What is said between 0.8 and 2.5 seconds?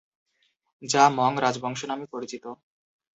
যা মং রাজবংশ নামে পরিচিত।